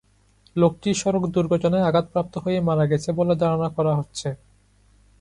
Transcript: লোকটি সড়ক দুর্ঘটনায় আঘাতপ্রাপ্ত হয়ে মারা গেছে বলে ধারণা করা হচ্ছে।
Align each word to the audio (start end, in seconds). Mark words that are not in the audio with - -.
লোকটি 0.55 0.89
সড়ক 1.01 1.23
দুর্ঘটনায় 1.35 1.87
আঘাতপ্রাপ্ত 1.89 2.33
হয়ে 2.43 2.59
মারা 2.67 2.85
গেছে 2.91 3.09
বলে 3.19 3.33
ধারণা 3.41 3.67
করা 3.77 3.93
হচ্ছে। 3.99 4.29